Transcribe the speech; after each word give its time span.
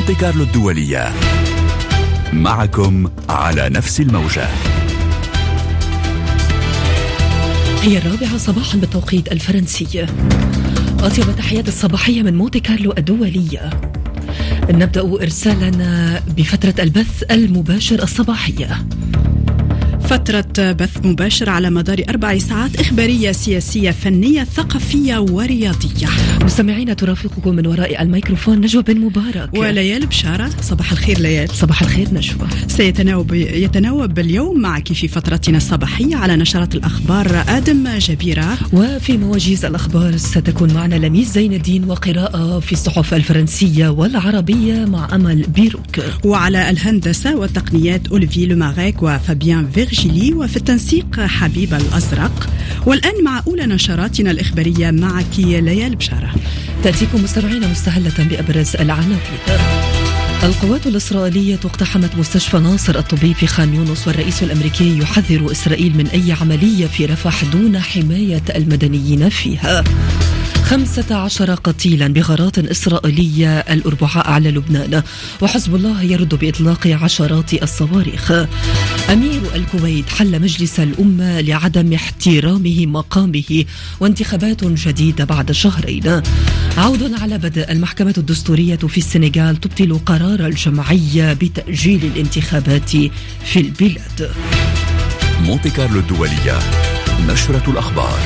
مونتي 0.00 0.14
كارلو 0.14 0.44
الدولية. 0.44 1.12
معكم 2.32 3.10
على 3.28 3.68
نفس 3.68 4.00
الموجة. 4.00 4.48
هي 7.82 7.98
الرابعة 7.98 8.38
صباحا 8.38 8.78
بالتوقيت 8.78 9.32
الفرنسي. 9.32 10.06
أطيب 11.00 11.24
تحيات 11.38 11.68
الصباحية 11.68 12.22
من 12.22 12.34
مونتي 12.34 12.60
كارلو 12.60 12.94
الدولية. 12.98 13.70
نبدأ 14.70 15.00
إرسالنا 15.22 16.22
بفترة 16.36 16.82
البث 16.82 17.24
المباشر 17.30 18.02
الصباحية. 18.02 18.86
فترة 20.10 20.72
بث 20.72 21.06
مباشر 21.06 21.50
على 21.50 21.70
مدار 21.70 22.02
أربع 22.08 22.38
ساعات 22.38 22.80
إخبارية 22.80 23.32
سياسية 23.32 23.90
فنية 23.90 24.44
ثقافية 24.44 25.18
ورياضية. 25.18 26.08
مستمعينا 26.44 26.96
ترافقكم 26.96 27.54
من 27.54 27.66
وراء 27.66 28.02
الميكروفون 28.02 28.58
نجوى 28.58 28.82
بن 28.82 29.00
مبارك. 29.00 29.54
وليال 29.54 30.06
بشارة 30.06 30.50
صباح 30.62 30.92
الخير 30.92 31.18
ليال 31.18 31.50
صباح 31.50 31.82
الخير 31.82 32.08
نجوى. 32.14 32.48
سيتناوب 32.68 33.34
يتناوب 33.34 34.18
اليوم 34.18 34.60
معك 34.60 34.92
في 34.92 35.08
فترتنا 35.08 35.56
الصباحية 35.56 36.16
على 36.16 36.36
نشرات 36.36 36.74
الأخبار 36.74 37.44
آدم 37.48 37.88
جبيرة. 37.98 38.58
وفي 38.72 39.16
مواجيز 39.16 39.64
الأخبار 39.64 40.16
ستكون 40.16 40.74
معنا 40.74 40.94
لميس 40.94 41.32
زين 41.32 41.52
الدين 41.52 41.84
وقراءة 41.84 42.60
في 42.60 42.72
الصحف 42.72 43.14
الفرنسية 43.14 43.88
والعربية 43.88 44.84
مع 44.84 45.14
أمل 45.14 45.42
بيروك. 45.42 46.00
وعلى 46.24 46.70
الهندسة 46.70 47.36
والتقنيات 47.36 48.08
أوليفي 48.08 48.46
لوماغيك 48.46 49.02
وفابيان 49.02 49.70
فيرجي. 49.70 49.99
الشيلي 50.00 50.34
وفي 50.34 50.56
التنسيق 50.56 51.20
حبيب 51.20 51.74
الأزرق. 51.74 52.50
والآن 52.86 53.24
مع 53.24 53.42
أولى 53.46 53.66
نشراتنا 53.66 54.30
الإخبارية 54.30 54.90
معك 54.90 55.38
ليال 55.38 55.96
بشارة. 55.96 56.34
تأتيكم 56.84 57.24
مستمعين 57.24 57.70
مستهلة 57.70 58.28
بأبرز 58.30 58.76
العناوين. 58.76 59.18
القوات 60.42 60.86
الإسرائيلية 60.86 61.58
اقتحمت 61.64 62.16
مستشفى 62.16 62.58
ناصر 62.58 62.98
الطبي 62.98 63.34
في 63.34 63.46
خان 63.46 63.74
يونس 63.74 64.08
والرئيس 64.08 64.42
الأمريكي 64.42 64.98
يحذر 64.98 65.50
إسرائيل 65.50 65.96
من 65.96 66.06
أي 66.06 66.32
عملية 66.32 66.86
في 66.86 67.06
رفح 67.06 67.44
دون 67.44 67.78
حماية 67.78 68.42
المدنيين 68.56 69.28
فيها. 69.28 69.84
خمسة 70.70 71.16
عشر 71.16 71.54
قتيلا 71.54 72.08
بغارات 72.08 72.58
إسرائيلية 72.58 73.58
الأربعاء 73.58 74.30
على 74.30 74.50
لبنان. 74.50 75.02
وحزب 75.40 75.74
الله 75.74 76.02
يرد 76.02 76.34
بإطلاق 76.34 76.86
عشرات 76.86 77.62
الصواريخ. 77.62 78.32
أمير 79.10 79.40
الكويت 79.54 80.08
حل 80.08 80.42
مجلس 80.42 80.80
الأمة 80.80 81.40
لعدم 81.40 81.92
احترامه 81.92 82.86
مقامه 82.86 83.64
وانتخابات 84.00 84.64
جديدة 84.64 85.24
بعد 85.24 85.52
شهرين. 85.52 86.22
عود 86.76 87.12
على 87.20 87.38
بدء 87.38 87.72
المحكمة 87.72 88.14
الدستورية 88.18 88.76
في 88.76 88.98
السنغال 88.98 89.56
تبطل 89.56 89.98
قرار 90.06 90.46
الجمعية 90.46 91.32
بتأجيل 91.32 92.04
الانتخابات 92.04 92.90
في 93.44 93.56
البلاد. 93.56 94.30
مونتي 95.42 95.70
كارلو 95.70 96.00
الدولية 96.00 96.58
نشرة 97.28 97.70
الأخبار. 97.70 98.18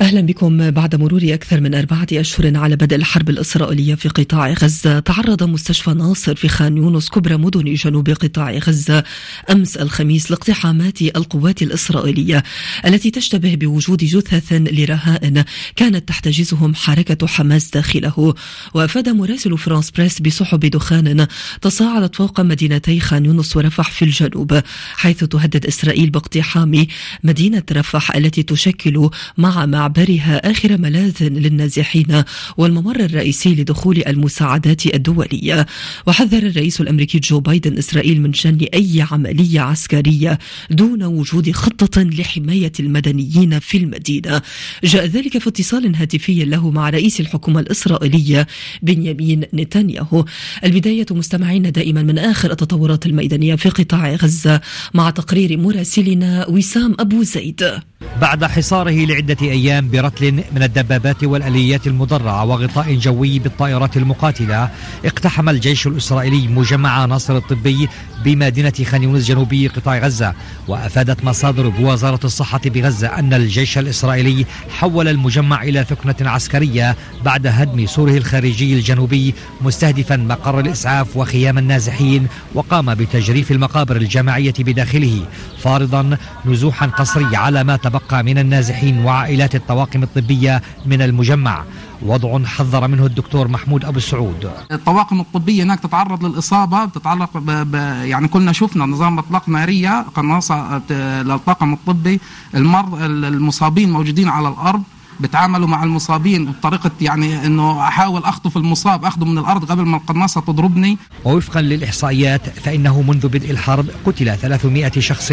أهلا 0.00 0.20
بكم 0.20 0.70
بعد 0.70 0.94
مرور 0.94 1.20
أكثر 1.24 1.60
من 1.60 1.74
أربعة 1.74 2.06
أشهر 2.12 2.56
على 2.56 2.76
بدء 2.76 2.96
الحرب 2.96 3.30
الإسرائيلية 3.30 3.94
في 3.94 4.08
قطاع 4.08 4.52
غزة. 4.52 4.98
تعرض 4.98 5.42
مستشفى 5.42 5.90
ناصر 5.90 6.34
في 6.34 6.48
خان 6.48 6.76
يونس 6.76 7.08
كبرى 7.08 7.36
مدن 7.36 7.74
جنوب 7.74 8.10
قطاع 8.10 8.50
غزة 8.50 9.04
أمس 9.50 9.76
الخميس 9.76 10.30
لاقتحامات 10.30 11.02
القوات 11.02 11.62
الإسرائيلية 11.62 12.42
التي 12.86 13.10
تشتبه 13.10 13.54
بوجود 13.54 14.04
جثث 14.04 14.52
لرهائن 14.52 15.44
كانت 15.76 16.08
تحتجزهم 16.08 16.74
حركة 16.74 17.26
حماس 17.26 17.70
داخله. 17.70 18.34
وأفاد 18.74 19.08
مراسل 19.08 19.58
فرانس 19.58 19.90
بريس 19.90 20.20
بسحب 20.20 20.60
دخان 20.60 21.26
تصاعدت 21.60 22.16
فوق 22.16 22.40
مدينتي 22.40 23.00
خان 23.00 23.24
يونس 23.24 23.56
ورفح 23.56 23.90
في 23.90 24.04
الجنوب 24.04 24.60
حيث 24.96 25.24
تهدد 25.24 25.66
إسرائيل 25.66 26.10
باقتحام 26.10 26.86
مدينة 27.24 27.62
رفح 27.72 28.16
التي 28.16 28.42
تشكل 28.42 29.10
مع 29.38 29.66
معبرها 29.86 30.50
آخر 30.50 30.78
ملاذ 30.78 31.22
للنازحين 31.22 32.22
والممر 32.56 33.00
الرئيسي 33.00 33.54
لدخول 33.54 34.02
المساعدات 34.06 34.86
الدولية. 34.86 35.66
وحذر 36.06 36.42
الرئيس 36.42 36.80
الأمريكي 36.80 37.18
جو 37.18 37.40
بايدن 37.40 37.78
إسرائيل 37.78 38.20
من 38.20 38.32
شن 38.32 38.58
أي 38.74 39.06
عملية 39.10 39.60
عسكرية 39.60 40.38
دون 40.70 41.02
وجود 41.02 41.50
خطة 41.50 42.02
لحماية 42.02 42.72
المدنيين 42.80 43.58
في 43.58 43.78
المدينة. 43.78 44.42
جاء 44.84 45.06
ذلك 45.06 45.38
في 45.38 45.48
اتصال 45.48 45.96
هاتفي 45.96 46.44
له 46.44 46.70
مع 46.70 46.90
رئيس 46.90 47.20
الحكومة 47.20 47.60
الإسرائيلية 47.60 48.46
بنيامين 48.82 49.44
نتنياهو. 49.54 50.24
البداية 50.64 51.06
مستمعين 51.10 51.72
دائما 51.72 52.02
من 52.02 52.18
آخر 52.18 52.50
التطورات 52.50 53.06
الميدانية 53.06 53.54
في 53.54 53.68
قطاع 53.68 54.14
غزة 54.14 54.60
مع 54.94 55.10
تقرير 55.10 55.56
مراسلنا 55.58 56.46
وسام 56.48 56.96
أبو 57.00 57.22
زيد. 57.22 57.80
بعد 58.00 58.44
حصاره 58.44 59.04
لعدة 59.04 59.36
أيام 59.42 59.90
برتل 59.90 60.44
من 60.52 60.62
الدبابات 60.62 61.24
والأليات 61.24 61.86
المدرعة 61.86 62.44
وغطاء 62.44 62.94
جوي 62.94 63.38
بالطائرات 63.38 63.96
المقاتلة 63.96 64.70
اقتحم 65.04 65.48
الجيش 65.48 65.86
الإسرائيلي 65.86 66.48
مجمع 66.48 67.04
ناصر 67.04 67.36
الطبي 67.36 67.88
بمدينة 68.24 68.72
خان 68.84 69.02
يونس 69.02 69.24
جنوبي 69.24 69.68
قطاع 69.68 69.98
غزة. 69.98 70.34
وأفادت 70.68 71.24
مصادر 71.24 71.68
بوزارة 71.68 72.20
الصحة 72.24 72.60
بغزة 72.64 73.08
أن 73.08 73.34
الجيش 73.34 73.78
الإسرائيلي 73.78 74.46
حول 74.78 75.08
المجمع 75.08 75.62
إلى 75.62 75.84
ثكنة 75.84 76.30
عسكرية 76.30 76.96
بعد 77.24 77.46
هدم 77.46 77.86
سوره 77.86 78.16
الخارجي 78.16 78.74
الجنوبي 78.74 79.34
مستهدفا 79.60 80.16
مقر 80.16 80.60
الإسعاف 80.60 81.16
وخيام 81.16 81.58
النازحين 81.58 82.26
وقام 82.54 82.94
بتجريف 82.94 83.52
المقابر 83.52 83.96
الجماعية 83.96 84.54
بداخله 84.58 85.22
فارضا 85.58 86.16
نزوحا 86.46 86.86
قصري 86.86 87.36
على 87.36 87.64
ما 87.64 87.76
تبقى 87.86 88.22
من 88.28 88.38
النازحين 88.38 89.04
وعائلات 89.04 89.54
الطواقم 89.54 90.02
الطبية 90.02 90.62
من 90.86 91.02
المجمع. 91.02 91.64
وضع 92.02 92.44
حذر 92.44 92.88
منه 92.88 93.06
الدكتور 93.06 93.48
محمود 93.48 93.84
أبو 93.84 93.98
السعود 93.98 94.50
الطواقم 94.72 95.20
الطبية 95.20 95.62
هناك 95.62 95.80
تتعرض 95.80 96.24
للإصابة 96.24 96.84
بتتعلق 96.84 97.30
ب... 97.38 97.50
ب... 97.50 97.74
يعني 98.12 98.28
كلنا 98.28 98.52
شفنا 98.52 98.86
نظام 98.86 99.18
إطلاق 99.18 99.48
نارية 99.48 100.04
قناصة 100.14 100.82
للطاقم 101.22 101.72
الطبي 101.72 102.20
المرض 102.54 103.02
المصابين 103.02 103.90
موجودين 103.92 104.28
على 104.28 104.48
الأرض. 104.48 104.82
بتعاملوا 105.20 105.68
مع 105.68 105.84
المصابين 105.84 106.46
بطريقة 106.46 106.90
يعني 107.00 107.46
إنه 107.46 107.80
أحاول 107.88 108.24
أخطف 108.24 108.56
المصاب 108.56 109.04
اخذه 109.04 109.24
من 109.24 109.38
الأرض 109.38 109.64
قبل 109.64 109.82
ما 109.82 109.96
القناصة 109.96 110.40
تضربني. 110.40 110.98
ووفقا 111.24 111.60
للإحصائيات 111.60 112.40
فإنه 112.64 113.02
منذ 113.02 113.28
بدء 113.28 113.50
الحرب 113.50 113.86
قتل 114.06 114.36
300 114.36 114.90
شخص 114.98 115.32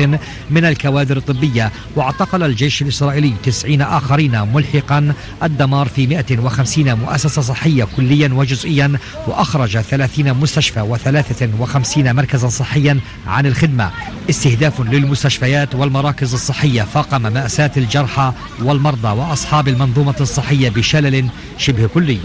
من 0.50 0.66
الكوادر 0.66 1.18
الطبية 1.18 1.72
واعتقل 1.96 2.44
الجيش 2.44 2.82
الإسرائيلي 2.82 3.34
90 3.44 3.82
آخرين 3.82 4.42
ملحقا 4.54 5.14
الدمار 5.44 5.88
في 5.88 6.08
150 6.08 6.94
مؤسسة 6.94 7.42
صحية 7.42 7.88
كليا 7.98 8.34
وجزئيا 8.34 9.00
وأخرج 9.28 9.78
30 9.82 10.34
مستشفى 10.34 10.98
و53 10.98 11.98
مركزا 12.14 12.48
صحيا 12.50 13.00
عن 13.28 13.46
الخدمة. 13.46 13.92
استهداف 14.30 14.82
للمستشفيات 14.82 15.76
والمراكز 15.76 16.34
الصحية 16.34 16.82
فاقم 16.82 17.22
مأساة 17.22 17.72
الجرحى 17.78 18.32
والمرضى 18.64 19.08
وأصحاب 19.08 19.68
المنظومة 19.74 20.16
الصحية 20.22 20.70
بشلل 20.70 21.28
شبه 21.58 21.88
كلي. 21.88 22.20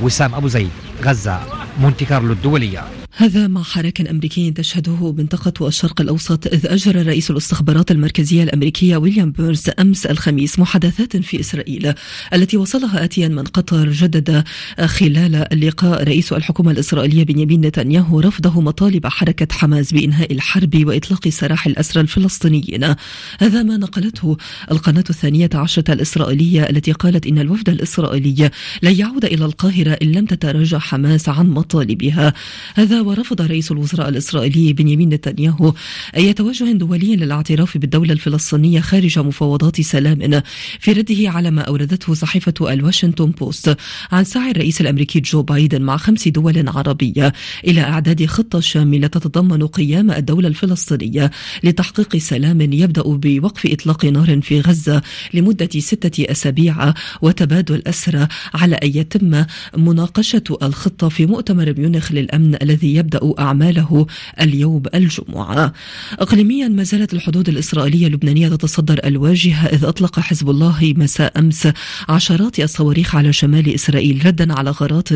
وسام 0.00 0.34
أبو 0.34 0.48
زيد 0.48 0.70
غزة 1.02 1.40
مونتي 1.80 2.04
كارلو 2.04 2.32
الدولية. 2.32 2.99
هذا 3.20 3.46
مع 3.46 3.62
حراك 3.62 4.08
أمريكي 4.08 4.50
تشهده 4.50 5.12
منطقة 5.12 5.68
الشرق 5.68 6.00
الأوسط 6.00 6.46
إذ 6.46 6.66
أجرى 6.66 7.02
رئيس 7.02 7.30
الاستخبارات 7.30 7.90
المركزية 7.90 8.42
الأمريكية 8.42 8.96
ويليام 8.96 9.30
بيرز 9.30 9.70
أمس 9.78 10.06
الخميس 10.06 10.58
محادثات 10.58 11.16
في 11.16 11.40
إسرائيل 11.40 11.94
التي 12.34 12.56
وصلها 12.56 13.04
آتيا 13.04 13.28
من 13.28 13.44
قطر 13.44 13.90
جدد 13.90 14.44
خلال 14.84 15.52
اللقاء. 15.52 16.04
رئيس 16.04 16.32
الحكومة 16.32 16.70
الإسرائيلية 16.70 17.24
بنيامين 17.24 17.60
نتنياهو 17.60 18.20
رفضه 18.20 18.60
مطالب 18.60 19.06
حركة 19.06 19.46
حماس 19.52 19.92
بإنهاء 19.92 20.32
الحرب 20.32 20.86
وإطلاق 20.86 21.28
سراح 21.28 21.66
الأسرى 21.66 22.02
الفلسطينيين. 22.02 22.94
هذا 23.40 23.62
ما 23.62 23.76
نقلته 23.76 24.36
القناة 24.70 25.04
الثانية 25.10 25.50
عشرة 25.54 25.92
الإسرائيلية 25.92 26.62
التي 26.62 26.92
قالت 26.92 27.26
إن 27.26 27.38
الوفد 27.38 27.68
الإسرائيلي 27.68 28.50
لن 28.82 28.98
يعود 28.98 29.24
إلى 29.24 29.44
القاهرة 29.44 29.90
إن 30.02 30.12
لم 30.12 30.26
تتراجع 30.26 30.78
حماس 30.78 31.28
عن 31.28 31.50
مطالبها. 31.50 32.32
هذا 32.74 33.09
ورفض 33.10 33.40
رئيس 33.42 33.72
الوزراء 33.72 34.08
الإسرائيلي 34.08 34.72
بنيامين 34.72 35.08
نتنياهو 35.08 35.74
أي 36.16 36.32
توجه 36.32 36.72
دولي 36.72 37.16
للاعتراف 37.16 37.78
بالدولة 37.78 38.12
الفلسطينية 38.12 38.80
خارج 38.80 39.18
مفاوضات 39.18 39.80
سلام 39.80 40.42
في 40.80 40.92
رده 40.92 41.30
على 41.30 41.50
ما 41.50 41.62
أوردته 41.62 42.14
صحيفة 42.14 42.72
الواشنطن 42.72 43.30
بوست 43.30 43.76
عن 44.12 44.24
سعي 44.24 44.50
الرئيس 44.50 44.80
الأمريكي 44.80 45.20
جو 45.20 45.42
بايدن 45.42 45.82
مع 45.82 45.96
خمس 45.96 46.28
دول 46.28 46.68
عربية 46.68 47.32
إلى 47.66 47.80
إعداد 47.80 48.26
خطة 48.26 48.60
شاملة 48.60 49.06
تتضمن 49.06 49.66
قيام 49.66 50.10
الدولة 50.10 50.48
الفلسطينية 50.48 51.30
لتحقيق 51.64 52.16
سلام 52.16 52.60
يبدأ 52.60 53.02
بوقف 53.02 53.66
إطلاق 53.66 54.04
نار 54.04 54.40
في 54.42 54.60
غزة 54.60 55.02
لمدة 55.34 55.80
ستة 55.80 56.24
أسابيع 56.30 56.94
وتبادل 57.22 57.82
أسرى 57.86 58.28
على 58.54 58.76
أن 58.76 58.90
يتم 58.94 59.44
مناقشة 59.76 60.58
الخطة 60.62 61.08
في 61.08 61.26
مؤتمر 61.26 61.74
ميونخ 61.78 62.12
للأمن 62.12 62.56
الذي 62.62 62.94
يبدأ 63.00 63.34
أعماله 63.38 64.06
اليوم 64.40 64.82
الجمعة. 64.94 65.72
إقليميا 66.18 66.68
ما 66.68 66.82
زالت 66.82 67.14
الحدود 67.14 67.48
الإسرائيلية 67.48 68.06
اللبنانية 68.06 68.48
تتصدر 68.48 69.00
الواجهة 69.04 69.66
إذ 69.66 69.84
أطلق 69.84 70.20
حزب 70.20 70.50
الله 70.50 70.94
مساء 70.96 71.38
أمس 71.38 71.68
عشرات 72.08 72.60
الصواريخ 72.60 73.14
على 73.16 73.32
شمال 73.32 73.74
إسرائيل 73.74 74.26
ردا 74.26 74.52
على 74.58 74.70
غارات 74.70 75.08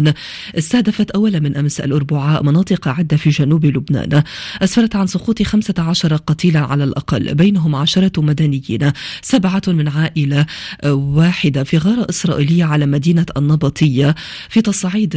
استهدفت 0.58 1.10
أول 1.10 1.40
من 1.40 1.56
أمس 1.56 1.80
الأربعاء 1.80 2.42
مناطق 2.42 2.88
عدة 2.88 3.16
في 3.16 3.30
جنوب 3.30 3.66
لبنان. 3.66 4.22
أسفرت 4.62 4.96
عن 4.96 5.06
سقوط 5.06 5.42
15 5.42 6.16
قتيلا 6.16 6.60
على 6.60 6.84
الأقل 6.84 7.34
بينهم 7.34 7.74
عشرة 7.74 8.20
مدنيين 8.20 8.92
سبعة 9.22 9.62
من 9.68 9.88
عائلة 9.88 10.46
واحدة 10.84 11.64
في 11.64 11.78
غارة 11.78 12.06
إسرائيلية 12.10 12.64
على 12.64 12.86
مدينة 12.86 13.26
النبطية 13.36 14.14
في 14.48 14.62
تصعيد. 14.62 15.16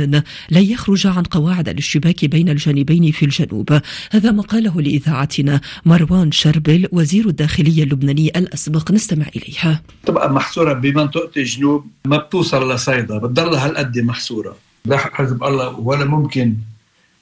لن 0.52 0.64
يخرج 0.64 1.08
عن 1.08 1.24
قواعد 1.24 1.70
الاشتباك 1.70 2.26
بين 2.26 2.50
الجانبين 2.58 3.12
في 3.12 3.24
الجنوب. 3.26 3.70
هذا 4.12 4.32
ما 4.32 4.42
قاله 4.42 4.82
لإذاعتنا 4.82 5.62
مروان 5.86 6.32
شربل 6.32 6.88
وزير 6.92 7.26
الداخلية 7.30 7.84
اللبناني 7.84 8.28
الأسبق. 8.40 8.92
نستمع 8.92 9.28
إليها. 9.38 9.82
تبقى 10.06 10.28
محصورة 10.34 10.74
بمنطقة 10.74 11.32
الجنوب 11.38 11.86
ما 12.06 12.18
بتوصل 12.18 12.74
لصيدا. 12.74 13.18
بتضلها 13.18 13.66
هالقد 13.66 13.98
محصورة. 13.98 14.58
لا 14.86 14.98
حزب 14.98 15.44
الله 15.44 15.80
ولا 15.80 16.06
ممكن 16.06 16.56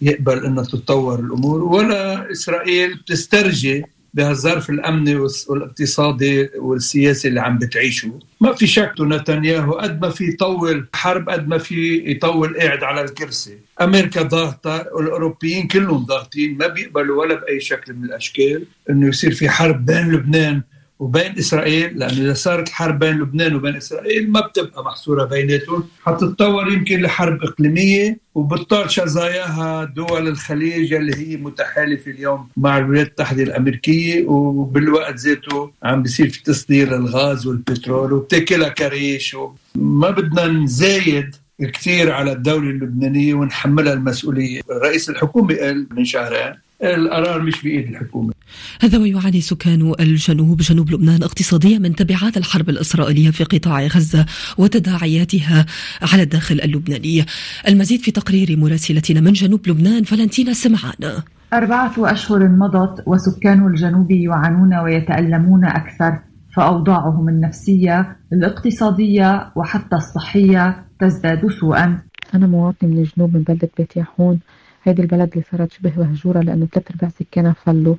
يقبل 0.01 0.45
انه 0.45 0.63
تتطور 0.63 1.19
الأمور 1.19 1.63
ولا 1.63 2.31
إسرائيل 2.31 2.95
بتسترجي 2.95 3.83
بهالظرف 4.15 4.69
الامني 4.69 5.15
والاقتصادي 5.49 6.49
والسياسي 6.57 7.27
اللي 7.27 7.41
عم 7.41 7.57
بتعيشه. 7.57 8.19
ما 8.41 8.53
في 8.53 8.67
شك 8.67 8.93
نتنياهو 8.99 9.73
قد 9.73 10.01
ما 10.01 10.09
في 10.09 10.29
يطول 10.29 10.87
حرب 10.93 11.29
قد 11.29 11.47
ما 11.47 11.57
في 11.57 12.03
يطول 12.11 12.57
قاعد 12.57 12.83
على 12.83 13.01
الكرسي. 13.01 13.57
أمريكا 13.81 14.21
ضاغطة 14.21 14.85
والاوروبيين 14.93 15.67
كلهم 15.67 16.05
ضاغطين 16.05 16.57
ما 16.57 16.67
بيقبلوا 16.67 17.21
ولا 17.21 17.35
بأي 17.35 17.59
شكل 17.59 17.93
من 17.93 18.03
الأشكال 18.03 18.65
إنه 18.89 19.07
يصير 19.07 19.33
في 19.33 19.49
حرب 19.49 19.85
بين 19.85 20.11
لبنان 20.11 20.61
وبين 20.99 21.37
إسرائيل 21.39 21.99
لأنه 21.99 22.21
إذا 22.21 22.33
صارت 22.33 22.67
الحرب 22.67 22.99
بين 22.99 23.19
لبنان 23.19 23.55
وبين 23.55 23.75
إسرائيل 23.75 24.31
ما 24.31 24.39
بتبقى 24.39 24.83
محصورة 24.83 25.25
بيناتهم. 25.25 25.83
حتتطور 26.05 26.71
يمكن 26.71 27.01
لحرب 27.01 27.43
إقليمية 27.43 28.17
وبتطال 28.35 28.91
شظاياها 28.91 29.83
دول 29.83 30.27
الخليج 30.27 30.93
اللي 30.93 31.15
هي 31.15 31.37
متحالفة 31.37 32.11
اليوم 32.11 32.47
مع 32.57 32.77
الولايات 32.77 33.07
المتحدة 33.07 33.43
الأمريكية 33.43 34.25
وبالوقت 34.27 35.15
ذاته 35.19 35.71
عم 35.83 36.03
بيصير 36.03 36.29
في 36.29 36.43
تصدير 36.43 36.95
الغاز 36.95 37.47
والبترول 37.47 38.13
وبتاكلها 38.13 38.69
كريش. 38.69 39.37
ما 39.75 40.09
بدنا 40.09 40.47
نزايد 40.47 41.35
كثير 41.61 42.11
على 42.11 42.31
الدولة 42.31 42.69
اللبنانية 42.69 43.33
ونحملها 43.33 43.93
المسؤولية. 43.93 44.61
رئيس 44.71 45.09
الحكومة 45.09 45.55
قال 45.55 45.87
من 45.91 46.05
شهرين 46.05 46.53
القرار 46.83 47.41
مش 47.41 47.61
بإيد 47.63 47.89
الحكومة. 47.89 48.33
هذا 48.81 48.97
ويعاني 48.97 49.41
سكان 49.41 49.93
الجنوب 49.99 50.61
جنوب 50.61 50.91
لبنان 50.91 51.23
اقتصاديا 51.23 51.79
من 51.79 51.95
تبعات 51.95 52.37
الحرب 52.37 52.69
الإسرائيلية 52.69 53.31
في 53.31 53.43
قطاع 53.43 53.87
غزة 53.87 54.25
وتداعياتها 54.57 55.65
على 56.01 56.23
الداخل 56.23 56.59
اللبناني. 56.63 57.25
المزيد 57.67 57.99
في 57.99 58.11
تقرير 58.11 58.57
مراسلتنا 58.57 59.21
من 59.21 59.33
جنوب 59.33 59.67
لبنان 59.67 60.03
فلنتينا 60.03 60.53
سمعان 60.53 61.21
أربعة 61.53 61.93
أشهر 61.97 62.47
مضت 62.47 63.03
وسكان 63.05 63.67
الجنوب 63.67 64.11
يعانون 64.11 64.73
ويتألمون 64.75 65.65
أكثر 65.65 66.19
فأوضاعهم 66.55 67.29
النفسية 67.29 68.17
الاقتصادية 68.33 69.51
وحتى 69.55 69.95
الصحية 69.95 70.85
تزداد 70.99 71.47
سوءا. 71.59 71.99
أنا 72.33 72.47
مواطن 72.47 72.87
من 72.87 72.97
الجنوب 72.97 73.35
من 73.35 73.43
بلدة 73.43 73.69
بيت 73.77 73.97
ياحون 73.97 74.39
هيدي 74.85 75.01
البلد 75.01 75.29
اللي 75.31 75.45
صارت 75.51 75.71
شبه 75.71 75.91
مهجورة 75.97 76.39
لأنه 76.39 76.65
ثلاث 76.65 76.91
أرباع 76.91 77.09
سكانها 77.09 77.55
فلوا 77.65 77.95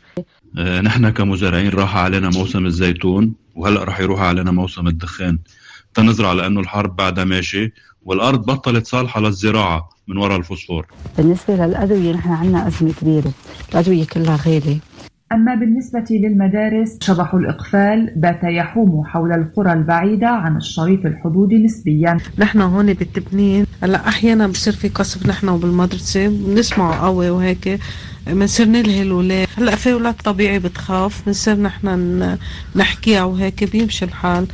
آه 0.58 0.80
نحن 0.80 1.10
كمزارعين 1.10 1.68
راح 1.68 1.96
علينا 1.96 2.30
موسم 2.30 2.66
الزيتون 2.66 3.34
وهلأ 3.54 3.84
راح 3.84 4.00
يروح 4.00 4.20
علينا 4.20 4.50
موسم 4.50 4.86
الدخان. 4.86 5.38
تنزرع 5.94 6.32
لأنه 6.32 6.60
الحرب 6.60 6.96
بعدها 6.96 7.24
ماشي 7.24 7.72
والأرض 8.04 8.46
بطلت 8.46 8.86
صالحة 8.86 9.20
للزراعة 9.20 9.88
من 10.08 10.16
وراء 10.16 10.38
الفوسفور. 10.38 10.86
بالنسبة 11.18 11.54
للأدوية 11.54 12.12
نحن 12.12 12.32
عندنا 12.32 12.66
أزمة 12.66 12.92
كبيرة. 12.92 13.32
الأدوية 13.74 14.04
كلها 14.04 14.36
غالية. 14.36 14.80
أما 15.32 15.54
بالنسبة 15.54 16.04
للمدارس 16.10 16.98
شبح 17.00 17.34
الإقفال 17.34 18.12
بات 18.16 18.44
يحوم 18.44 19.04
حول 19.04 19.32
القرى 19.32 19.72
البعيدة 19.72 20.28
عن 20.28 20.56
الشريط 20.56 21.06
الحدودي 21.06 21.64
نسبيا. 21.64 22.16
نحن 22.38 22.60
هون 22.60 22.92
بتبنين 22.92 23.66
هلا 23.82 24.08
أحيانا 24.08 24.46
بصير 24.46 24.72
في 24.72 24.88
قصف 24.88 25.26
نحن 25.26 25.48
وبالمدرسة 25.48 26.28
بنسمع 26.28 27.04
قوي 27.04 27.30
وهيك 27.30 27.80
بنصير 28.26 28.66
نلهي 28.66 29.02
الولاد. 29.02 29.48
هلا 29.58 29.76
في 29.76 29.92
أولاد 29.92 30.14
طبيعي 30.14 30.58
بتخاف 30.58 31.26
بنصير 31.26 31.56
نحن 31.60 32.36
نحكيها 32.76 33.24
وهيك 33.24 33.72
بيمشي 33.72 34.04
الحال. 34.04 34.46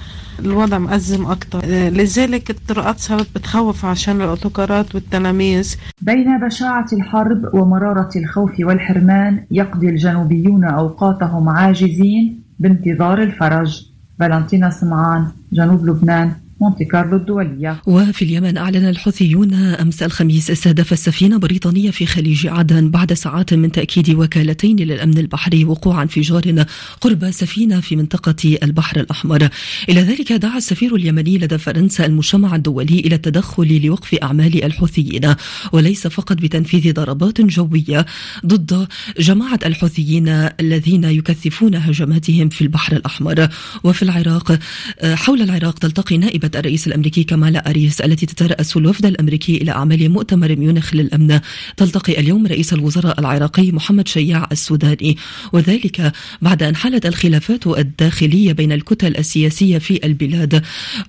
الوضع 0.45 0.79
مأزم 0.79 1.27
أكثر 1.27 1.61
لذلك 1.67 2.51
الطرقات 2.51 2.99
صارت 2.99 3.27
بتخوف 3.35 3.85
عشان 3.85 4.17
الأوتوكارات 4.17 4.95
والتلاميذ. 4.95 5.75
بين 6.01 6.39
بشاعة 6.47 6.87
الحرب 6.93 7.55
ومرارة 7.55 8.11
الخوف 8.17 8.53
والحرمان 8.61 9.45
يقضي 9.51 9.89
الجنوبيون 9.89 10.65
أوقاتهم 10.65 11.49
عاجزين 11.49 12.43
بانتظار 12.59 13.23
الفرج. 13.23 13.87
فالنتينا 14.19 14.71
سمعان 14.71 15.27
جنوب 15.53 15.87
لبنان. 15.87 16.33
مونتي 16.63 16.85
كارلو 16.85 17.17
الدولية. 17.17 17.83
وفي 17.87 18.25
اليمن 18.25 18.57
أعلن 18.57 18.89
الحوثيون 18.89 19.55
أمس 19.55 20.03
الخميس 20.03 20.51
استهدف 20.51 20.93
السفينة 20.93 21.39
بريطانية 21.39 21.91
في 21.91 22.07
خليج 22.07 22.47
عدن 22.47 22.91
بعد 22.91 23.13
ساعات 23.13 23.55
من 23.55 23.73
تأكيد 23.73 24.11
وكالتين 24.11 24.77
للأمن 24.77 25.19
البحري 25.19 25.65
وقوع 25.65 26.03
انفجار 26.03 26.65
قرب 27.01 27.31
سفينة 27.31 27.81
في 27.81 27.97
منطقة 27.97 28.59
البحر 28.63 29.01
الأحمر. 29.01 29.49
إلى 29.89 30.01
ذلك 30.01 30.33
دعا 30.33 30.57
السفير 30.57 30.95
اليمني 30.97 31.39
لدى 31.39 31.59
فرنسا 31.59 32.07
المجتمع 32.07 32.57
الدولي 32.57 33.01
إلى 33.01 33.15
التدخل 33.15 33.81
لوقف 33.85 34.15
أعمال 34.15 34.65
الحوثيين. 34.65 35.35
وليس 35.73 36.07
فقط 36.07 36.37
بتنفيذ 36.37 36.93
ضربات 36.93 37.41
جوية 37.41 38.07
ضد 38.47 38.89
جماعة 39.19 39.59
الحوثيين 39.67 40.29
الذين 40.61 41.05
يكثفون 41.05 41.75
هجماتهم 41.75 42.49
في 42.49 42.63
البحر 42.63 42.97
الأحمر. 42.97 43.49
وفي 43.85 44.03
العراق 44.03 44.59
حول 45.05 45.43
العراق 45.43 45.79
تلتقي 45.79 46.19
نائبة 46.19 46.52
الرئيس 46.57 46.87
الأمريكي 46.87 47.25
كمالا 47.25 47.71
أريس 47.71 48.01
التي 48.01 48.27
تترأس 48.27 48.77
الوفد 48.77 49.07
الأمريكي 49.07 49.57
إلى 49.57 49.71
أعمال 49.71 50.11
مؤتمر 50.11 50.57
ميونخ 50.57 50.95
للأمن. 50.95 51.41
تلتقي 51.77 52.21
اليوم 52.21 52.47
رئيس 52.47 52.73
الوزراء 52.73 53.21
العراقي 53.21 53.73
محمد 53.73 54.09
شياع 54.09 54.49
السوداني. 54.53 55.17
وذلك 55.53 56.13
بعد 56.43 56.63
أن 56.63 56.77
حالت 56.77 57.07
الخلافات 57.07 57.67
الداخلية 57.67 58.53
بين 58.53 58.73
الكتل 58.73 59.17
السياسية 59.17 59.79
في 59.79 60.07
البلاد. 60.07 60.63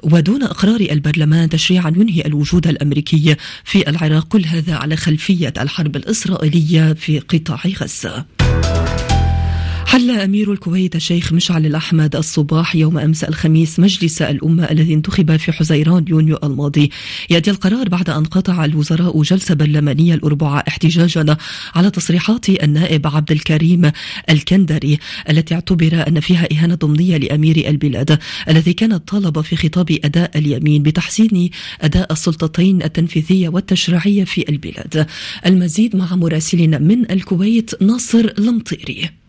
ودون 0.04 0.44
إقرار 0.44 0.80
البرلمان 0.80 1.50
تشريعا 1.50 1.94
ينهي 1.98 2.22
الوجود 2.26 2.68
الأمريكي 2.68 3.36
في 3.64 3.90
العراق. 3.90 4.28
كل 4.28 4.46
هذا 4.46 4.76
على 4.76 4.96
خلفية 4.96 5.54
الحرب 5.58 5.96
الإسرائيلية 5.96 6.94
في 6.94 7.20
قطاع 7.20 7.60
غزة. 7.82 8.26
حل 9.94 10.12
أمير 10.12 10.52
الكويت 10.52 10.96
الشيخ 10.96 11.34
مشعل 11.34 11.66
الأحمد 11.66 12.16
الصباح 12.16 12.76
يوم 12.76 12.98
أمس 12.98 13.24
الخميس 13.24 13.80
مجلس 13.80 14.22
الأمة 14.22 14.64
الذي 14.64 14.94
انتخب 14.94 15.36
في 15.36 15.52
حزيران 15.52 16.06
يونيو 16.08 16.40
الماضي. 16.44 16.92
يأتي 17.30 17.52
القرار 17.52 17.90
بعد 17.90 18.10
أن 18.10 18.26
قطع 18.26 18.66
الوزراء 18.66 19.22
جلسة 19.22 19.56
برلمانية 19.56 20.14
الأربعاء 20.14 20.68
احتجاجا 20.68 21.38
على 21.76 21.90
تصريحات 21.90 22.50
النائب 22.50 23.08
عبد 23.08 23.32
الكريم 23.32 23.92
الكندري 24.30 25.00
التي 25.30 25.56
اعتبر 25.56 26.08
أن 26.08 26.20
فيها 26.20 26.48
إهانة 26.54 26.76
ضمنية 26.76 27.18
لأمير 27.18 27.70
البلاد 27.70 28.20
الذي 28.50 28.74
كان 28.74 28.98
طالب 28.98 29.42
في 29.42 29.56
خطاب 29.56 29.98
أداء 30.04 30.38
اليمين 30.38 30.84
بتحسين 30.84 31.50
أداء 31.82 32.12
السلطتين 32.12 32.84
التنفيذية 32.84 33.50
والتشريعية 33.50 34.24
في 34.24 34.50
البلاد. 34.50 35.08
المزيد 35.46 35.96
مع 35.96 36.16
مراسلنا 36.16 36.78
من 36.80 37.12
الكويت 37.12 37.82
ناصر 37.82 38.34
لمطيري 38.40 39.23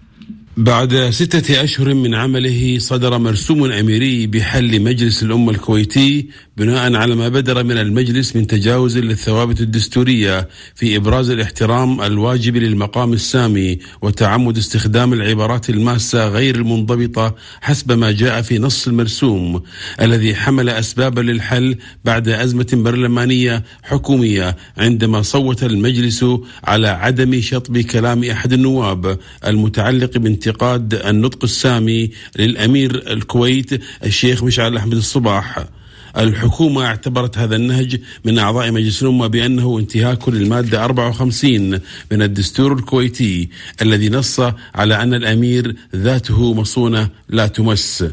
بعد 0.57 1.11
ستة 1.11 1.65
أشهر 1.65 1.95
من 1.95 2.15
عمله 2.15 2.79
صدر 2.79 3.19
مرسوم 3.19 3.73
أميري 3.73 4.27
بحل 4.27 4.83
مجلس 4.83 5.23
الأمة 5.23 5.51
الكويتي 5.51 6.29
بناء 6.57 6.95
على 6.95 7.15
ما 7.15 7.29
بدر 7.29 7.65
من 7.65 7.79
المجلس 7.79 8.37
من 8.37 8.47
تجاوز 8.47 8.99
للثوابت 8.99 9.61
الدستورية 9.61 10.49
في 10.75 10.97
إبراز 10.97 11.31
الاحترام 11.31 12.03
الواجب 12.03 12.57
للمقام 12.57 13.13
السامي 13.13 13.79
وتعمد 14.03 14.57
استخدام 14.57 15.13
العبارات 15.13 15.71
الماسة 15.71 16.29
غير 16.29 16.57
المنضبطة 16.57 17.35
حسب 17.61 17.93
ما 17.93 18.13
جاء 18.13 18.43
في 18.43 18.59
نص 18.59 18.87
المرسوم 18.89 19.63
الذي 20.01 20.35
حمل 20.35 20.69
أسبابا 20.69 21.21
للحل 21.21 21.77
بعد 22.05 22.29
أزمة 22.29 22.67
برلمانية 22.73 23.65
حكومية 23.83 24.57
عندما 24.79 25.23
صوت 25.23 25.65
المجلس 25.65 26.25
على 26.65 26.89
عدم 26.89 27.41
شطب 27.41 27.79
كلام 27.79 28.25
أحد 28.25 28.53
النواب 28.53 29.19
المتعلق 29.47 30.19
بانتقاد 30.19 30.95
النطق 30.95 31.45
السامي 31.45 32.11
للأمير 32.39 33.13
الكويت 33.13 33.83
الشيخ 34.05 34.45
مشعل 34.45 34.77
أحمد 34.77 34.95
الصباح. 34.95 35.65
الحكومة 36.19 36.85
اعتبرت 36.87 37.39
هذا 37.39 37.57
النهج 37.57 38.01
من 38.25 38.39
أعضاء 38.39 38.73
مجلس 38.73 39.03
الأمة 39.03 39.27
بأنه 39.27 39.79
انتهاك 39.79 40.29
للمادة 40.29 40.85
54 40.85 41.81
من 42.13 42.23
الدستور 42.23 42.73
الكويتي 42.73 43.49
الذي 43.83 44.09
نص 44.09 44.41
على 44.75 45.03
أن 45.03 45.15
الأمير 45.15 45.77
ذاته 45.97 46.55
مصونة 46.55 47.09
لا 47.29 47.47
تمس. 47.47 48.05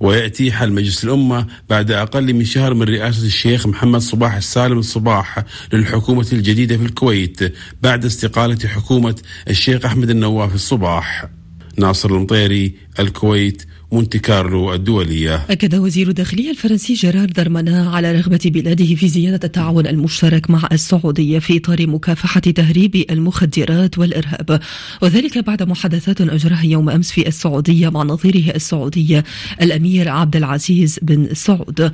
ويأتي 0.00 0.52
حل 0.52 0.72
مجلس 0.72 1.04
الأمة 1.04 1.46
بعد 1.70 1.90
أقل 1.90 2.34
من 2.34 2.44
شهر 2.44 2.74
من 2.74 2.82
رئاسة 2.82 3.26
الشيخ 3.26 3.66
محمد 3.66 4.00
صباح 4.00 4.34
السالم 4.34 4.78
الصباح 4.78 5.44
للحكومة 5.72 6.26
الجديدة 6.32 6.76
في 6.76 6.84
الكويت 6.84 7.54
بعد 7.82 8.04
استقالة 8.04 8.68
حكومة 8.68 9.14
الشيخ 9.48 9.84
أحمد 9.84 10.10
النواف 10.10 10.54
الصباح. 10.54 11.28
ناصر 11.76 12.10
المطيري 12.10 12.74
الكويت. 12.98 13.62
مونتي 13.92 14.18
كارلو 14.18 14.74
الدولية. 14.74 15.46
أكد 15.50 15.74
وزير 15.74 16.08
الداخلية 16.08 16.50
الفرنسي 16.50 16.94
جيرار 16.94 17.24
درمانا 17.24 17.90
على 17.90 18.12
رغبة 18.12 18.40
بلاده 18.44 18.94
في 18.94 19.08
زيادة 19.08 19.40
التعاون 19.44 19.86
المشترك 19.86 20.50
مع 20.50 20.68
السعودية 20.72 21.38
في 21.38 21.56
إطار 21.56 21.86
مكافحة 21.86 22.40
تهريب 22.40 23.04
المخدرات 23.10 23.98
والإرهاب. 23.98 24.60
وذلك 25.02 25.38
بعد 25.38 25.62
محادثات 25.62 26.20
أجراها 26.20 26.64
يوم 26.64 26.90
أمس 26.90 27.12
في 27.12 27.28
السعودية 27.28 27.88
مع 27.88 28.02
نظيره 28.02 28.54
السعودي 28.54 29.22
الأمير 29.62 30.08
عبد 30.08 30.36
العزيز 30.36 30.98
بن 31.02 31.34
سعود. 31.34 31.92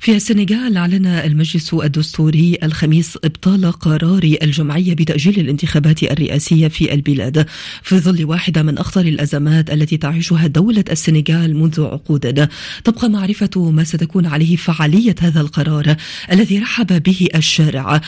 في 0.00 0.16
السنغال 0.16 0.76
أعلن 0.76 1.06
المجلس 1.06 1.74
الدستوري 1.74 2.58
الخميس 2.62 3.18
إبطال 3.24 3.72
قرار 3.72 4.36
الجمعية 4.42 4.94
بتأجيل 4.94 5.40
الانتخابات 5.40 6.02
الرئاسية 6.02 6.68
في 6.68 6.94
البلاد. 6.94 7.46
في 7.82 7.98
ظل 7.98 8.24
واحدة 8.24 8.62
من 8.62 8.78
أخطر 8.78 9.00
الأزمات 9.00 9.70
التي 9.70 9.96
تعيشها 9.96 10.46
دولة 10.46 10.84
السنغال 10.90 11.29
السنغال 11.30 11.56
منذ 11.56 11.84
عقود 11.84 12.48
تبقى 12.84 13.08
معرفة 13.08 13.70
ما 13.70 13.84
ستكون 13.84 14.26
عليه 14.26 14.56
فعالية 14.56 15.14
هذا 15.20 15.40
القرار 15.40 15.96
الذي 16.32 16.58
رحب 16.58 17.02
به 17.02 17.28
الشارع. 17.34 18.00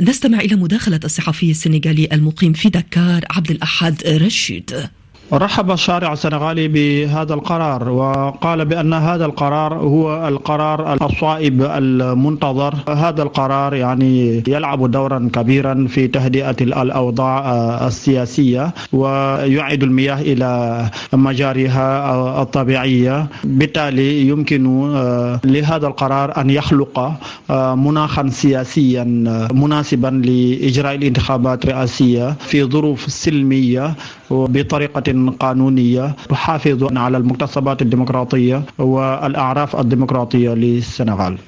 نستمع 0.00 0.40
إلى 0.40 0.56
مداخلة 0.56 1.00
الصحفي 1.04 1.50
السنغالي 1.50 2.08
المقيم 2.12 2.52
في 2.52 2.68
دكار 2.68 3.24
عبد 3.30 3.50
الأحد 3.50 4.06
رشيد. 4.06 4.88
رحب 5.32 5.70
الشارع 5.70 6.12
السنغالي 6.12 6.68
بهذا 6.68 7.34
القرار 7.34 7.88
وقال 7.90 8.64
بأن 8.64 8.92
هذا 8.92 9.24
القرار 9.24 9.74
هو 9.74 10.28
القرار 10.28 10.94
الصائب 11.02 11.62
المنتظر. 11.62 12.74
هذا 12.88 13.22
القرار 13.22 13.74
يعني 13.74 14.42
يلعب 14.48 14.90
دورا 14.90 15.30
كبيرا 15.32 15.86
في 15.88 16.08
تهدئة 16.08 16.56
الأوضاع 16.60 17.40
السياسية 17.86 18.74
ويعيد 18.92 19.82
المياه 19.82 20.20
إلى 20.20 20.84
مجاريها 21.12 22.42
الطبيعية. 22.42 23.26
بالتالي 23.44 24.28
يمكن 24.28 24.92
لهذا 25.44 25.86
القرار 25.86 26.40
أن 26.40 26.50
يخلق 26.50 27.12
مناخا 27.76 28.28
سياسيا 28.28 29.04
مناسبا 29.54 30.22
لإجراء 30.24 30.94
الانتخابات 30.94 31.64
الرئاسية 31.64 32.36
في 32.40 32.64
ظروف 32.64 33.12
سلمية. 33.12 33.94
وبطريقة 34.30 35.32
قانونية 35.40 36.16
تحافظ 36.28 36.96
على 36.96 37.16
المكتسبات 37.16 37.82
الديمقراطية 37.82 38.64
والأعراف 38.78 39.76
الديمقراطية 39.76 40.50
للسنغال. 40.50 41.38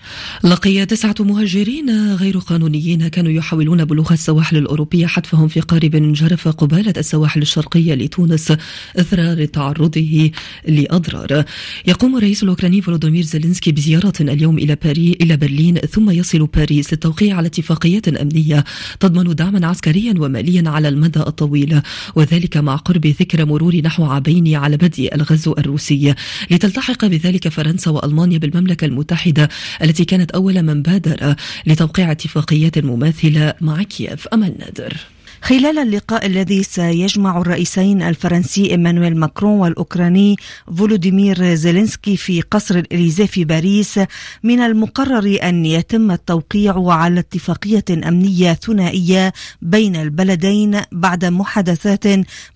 لقي 0.44 0.87
تسعة 0.87 1.14
مهاجرين 1.20 2.14
غير 2.14 2.38
قانونيين 2.38 3.08
كانوا 3.08 3.32
يحاولون 3.32 3.84
بلوغ 3.84 4.12
السواحل 4.12 4.56
الأوروبية 4.56 5.06
حتفهم 5.06 5.49
في 5.49 5.60
قارب 5.60 6.12
جرف 6.12 6.49
قبالة 6.49 6.94
السواحل 6.96 7.42
الشرقية 7.42 7.94
لتونس 7.94 8.52
إثر 8.99 9.44
تعرضه 9.44 10.30
لأضرار. 10.68 11.44
يقوم 11.87 12.16
الرئيس 12.16 12.42
الأوكراني 12.42 12.82
فولودومير 12.82 13.22
زيلينسكي 13.22 13.72
بزيارة 13.72 14.12
اليوم 14.20 14.58
إلى 14.58 14.76
باري 14.84 15.16
إلى 15.20 15.37
برلين 15.37 15.75
ثم 15.75 16.10
يصل 16.10 16.46
باريس 16.46 16.92
للتوقيع 16.92 17.37
على 17.37 17.46
اتفاقية 17.46 18.02
أمنية 18.22 18.64
تضمن 19.00 19.34
دعما 19.34 19.66
عسكريا 19.66 20.14
وماليا 20.18 20.70
على 20.70 20.88
المدى 20.88 21.20
الطويل 21.20 21.80
وذلك 22.14 22.56
مع 22.56 22.69
قرب 22.76 23.06
ذكرى 23.06 23.44
مرور 23.44 23.76
نحو 23.76 24.04
عامين 24.04 24.54
على 24.54 24.76
بدء 24.76 25.14
الغزو 25.14 25.52
الروسي. 25.58 26.14
لتلتحق 26.50 27.04
بذلك 27.04 27.48
فرنسا 27.48 27.90
وألمانيا 27.90 28.38
بالمملكة 28.38 28.84
المتحدة 28.84 29.48
التي 29.82 30.04
كانت 30.04 30.30
أول 30.30 30.62
من 30.62 30.82
بادر 30.82 31.34
لتوقيع 31.66 32.10
اتفاقيات 32.12 32.78
مماثلة 32.78 33.54
مع 33.60 33.82
كييف. 33.82 34.28
أمل 34.28 34.54
نادر. 34.58 34.96
خلال 35.42 35.78
اللقاء 35.78 36.26
الذي 36.26 36.62
سيجمع 36.62 37.40
الرئيسين 37.40 38.02
الفرنسي 38.02 38.70
إيمانويل 38.70 39.16
ماكرون 39.16 39.59
والأوكراني 39.59 40.37
فولوديمير 40.76 41.54
زيلينسكي 41.54 42.16
في 42.16 42.40
قصر 42.40 42.75
الإليزيه 42.78 43.26
في 43.26 43.44
باريس 43.44 44.00
من 44.42 44.61
المقرر 44.61 45.38
أن 45.42 45.66
يتم 45.66 46.11
التوقيع 46.11 46.92
على 46.92 47.20
اتفاقية 47.20 47.85
أمنية 47.90 48.52
ثنائية 48.52 49.32
بين 49.62 49.97
البلدين 49.97 50.80
بعد 50.92 51.25
محادثات 51.25 52.04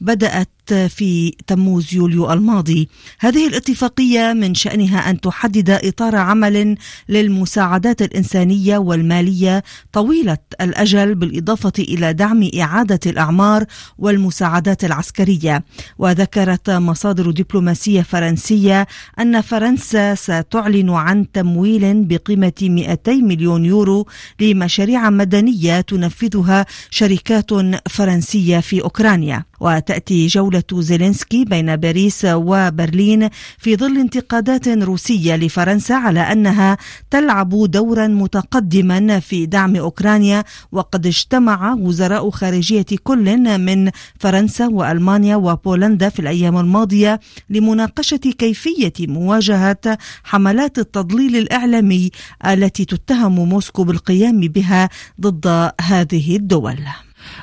بدأت 0.00 0.48
في 0.72 1.34
تموز 1.46 1.94
يوليو 1.94 2.32
الماضي. 2.32 2.88
هذه 3.20 3.48
الاتفاقية 3.48 4.32
من 4.32 4.54
شأنها 4.54 5.10
أن 5.10 5.20
تحدد 5.20 5.70
إطار 5.70 6.16
عمل 6.16 6.76
للمساعدات 7.08 8.02
الإنسانية 8.02 8.78
والمالية 8.78 9.62
طويلة 9.92 10.38
الأجل 10.60 11.14
بالإضافة 11.14 11.72
إلى 11.78 12.12
دعم 12.12 12.50
إعادة 12.60 13.00
الأعمار 13.06 13.64
والمساعدات 13.98 14.84
العسكرية. 14.84 15.64
وذكرت 15.98 16.70
مصادر 16.70 17.30
دبلوماسية 17.30 18.02
فرنسية 18.02 18.86
أن 19.20 19.40
فرنسا 19.40 20.14
ستعلن 20.14 20.90
عن 20.90 21.32
تمويل 21.32 22.04
بقيمة 22.04 22.52
200 22.62 23.12
مليون 23.12 23.64
يورو 23.64 24.06
لمشاريع 24.40 25.10
مدنية 25.10 25.80
تنفذها 25.80 26.66
شركات 26.90 27.50
فرنسية 27.90 28.60
في 28.60 28.82
أوكرانيا. 28.82 29.44
وتأتي 29.60 30.26
جولة 30.26 30.62
زيلينسكي 30.72 31.44
بين 31.44 31.76
باريس 31.76 32.24
وبرلين 32.24 33.28
في 33.58 33.76
ظل 33.76 33.98
انتقادات 33.98 34.68
روسية 34.68 35.36
لفرنسا 35.36 35.92
على 35.92 36.20
أنها 36.20 36.76
تلعب 37.10 37.70
دورا 37.70 38.06
متقدما 38.06 39.20
في 39.20 39.46
دعم 39.46 39.76
أوكرانيا 39.76 40.44
وقد 40.72 41.06
اجتمع 41.06 41.74
وزراء 41.74 42.30
خارجية 42.30 42.86
كل 43.04 43.58
من 43.58 43.90
فرنسا 44.20 44.66
وألمانيا 44.66 45.36
وبولندا 45.36 46.08
في 46.08 46.20
الأيام 46.20 46.58
الماضية 46.58 47.20
لمناقشة 47.50 48.16
كيفية 48.16 48.92
مواجهة 49.00 49.98
حملات 50.24 50.78
التضليل 50.78 51.36
الإعلامي 51.36 52.10
التي 52.46 52.84
تتهم 52.84 53.48
موسكو 53.48 53.84
بالقيام 53.84 54.40
بها 54.40 54.88
ضد 55.20 55.72
هذه 55.80 56.36
الدول. 56.36 56.78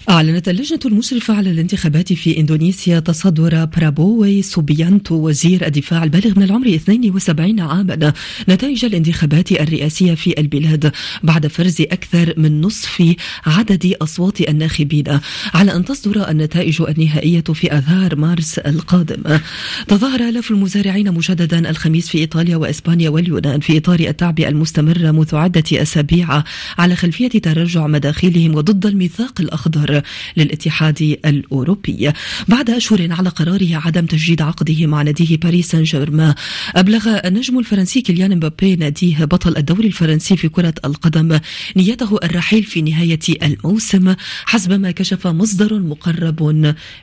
أعلنت 0.10 0.50
اللجنة 0.50 0.79
المشرفة 0.86 1.34
على 1.34 1.51
الانتخابات 1.51 2.13
في 2.13 2.39
إندونيسيا 2.39 3.00
تصدر 3.00 3.65
برابوي 3.65 4.41
سوبيانتو 4.41 5.15
وزير 5.15 5.65
الدفاع 5.65 6.03
البالغ 6.03 6.39
من 6.39 6.43
العمر 6.43 6.67
72 6.67 7.60
عاما 7.60 8.13
نتائج 8.50 8.86
الانتخابات 8.86 9.51
الرئاسية 9.51 10.13
في 10.13 10.39
البلاد 10.39 10.91
بعد 11.24 11.48
فرز 11.48 11.81
أكثر 11.81 12.34
من 12.38 12.62
نصف 12.62 13.15
عدد 13.46 13.93
أصوات 14.01 14.41
الناخبين 14.41 15.20
على 15.53 15.75
أن 15.75 15.86
تصدر 15.86 16.29
النتائج 16.29 16.81
النهائية 16.81 17.41
في 17.41 17.72
أذار 17.72 18.15
مارس 18.15 18.60
القادم. 18.60 19.39
تظاهر 19.88 20.29
آلاف 20.29 20.51
المزارعين 20.51 21.12
مجددا 21.12 21.70
الخميس 21.70 22.10
في 22.10 22.17
إيطاليا 22.17 22.55
وإسبانيا 22.55 23.10
واليونان 23.10 23.60
في 23.60 23.77
إطار 23.77 24.00
التعبئة 24.00 24.48
المستمرة 24.48 25.12
منذ 25.12 25.36
عدة 25.36 25.63
أسابيع 25.74 26.43
على 26.77 26.96
خلفية 26.96 27.29
تراجع 27.29 27.88
مداخيلهم 27.88 28.55
وضد 28.55 28.86
الميثاق 28.86 29.41
الأخضر. 29.41 30.00
للاتحاد 30.38 31.17
الأوروبي. 31.25 32.12
بعد 32.48 32.70
أشهر 32.70 33.08
على 33.12 33.29
قراره 33.29 33.75
عدم 33.86 34.05
تجديد 34.05 34.41
عقده 34.41 34.86
مع 34.86 35.01
ناديه 35.01 35.38
باريس 35.38 35.72
سان 35.72 35.84
جيرمان 35.84 36.34
أبلغ 36.75 37.20
النجم 37.25 37.60
الفرنسي 37.60 38.01
كيليان 38.01 38.36
مبابي 38.36 38.75
ناديه 38.75 39.25
بطل 39.25 39.58
الدوري 39.58 39.88
الفرنسي 39.88 40.38
في 40.38 40.50
كرة 40.50 40.74
القدم 40.86 41.39
نيته 41.77 42.20
الرحيل 42.24 42.63
في 42.63 42.81
نهاية 42.81 43.20
الموسم 43.43 44.15
حسب 44.46 44.74
ما 44.74 44.91
كشف 44.91 45.27
مصدر 45.27 45.79
مقرب 45.79 46.43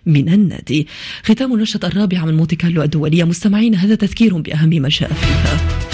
من 0.07 0.29
النادي. 0.29 0.87
ختام 1.25 1.55
النشرة 1.55 1.87
الرابعة 1.87 2.25
من 2.25 2.37
مونتي 2.37 2.57
كارلو 2.57 2.83
الدولية 2.83 3.25
مستمعين 3.25 3.75
هذا 3.75 3.95
تذكير 3.95 4.39
بأهم 4.39 4.69
ما 4.69 4.89
جاء 4.89 5.13
فيها. 5.13 5.88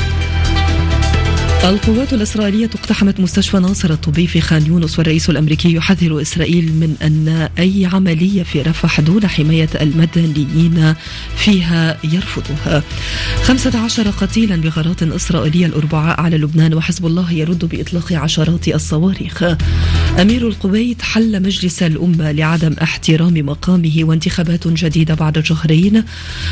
القوات 1.64 2.12
الإسرائيلية 2.12 2.70
اقتحمت 2.74 3.20
مستشفى 3.20 3.58
ناصر 3.58 3.90
الطبي 3.90 4.26
في 4.26 4.40
خان 4.40 4.66
يونس 4.66 4.98
والرئيس 4.98 5.30
الأمريكي 5.30 5.74
يحذر 5.74 6.22
إسرائيل 6.22 6.64
من 6.64 6.96
أن 7.02 7.48
أي 7.58 7.88
عملية 7.92 8.42
في 8.42 8.62
رفح 8.62 9.00
دون 9.00 9.26
حماية 9.26 9.68
المدنيين 9.80 10.94
فيها 11.36 11.98
يرفضها. 12.04 12.82
15 13.42 14.10
قتيلا 14.10 14.56
بغارات 14.56 15.02
إسرائيلية 15.02 15.66
الأربعاء 15.66 16.20
على 16.20 16.38
لبنان 16.38 16.74
وحزب 16.74 17.06
الله 17.06 17.32
يرد 17.32 17.64
بإطلاق 17.64 18.12
عشرات 18.12 18.68
الصواريخ. 18.68 19.42
أمير 20.20 20.48
الكويت 20.48 21.02
حل 21.02 21.42
مجلس 21.42 21.82
الأمة 21.82 22.32
لعدم 22.32 22.72
احترام 22.82 23.34
مقامه 23.34 23.94
وانتخابات 24.00 24.68
جديدة 24.68 25.14
بعد 25.14 25.44
شهرين. 25.44 26.04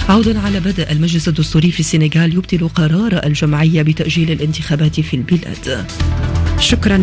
عودا 0.09 0.39
على 0.39 0.61
بدء 0.61 0.93
المجلس 0.93 1.29
الدستوري 1.29 1.71
في 1.73 1.81
السنغال 1.81 2.35
يبطل 2.35 2.69
قرار 2.69 3.21
الجمعية 3.27 3.83
بتأجيل 3.83 4.31
الانتخابات 4.31 5.02
في 5.03 5.17
البلاد. 5.17 5.87
شكرا 6.59 6.97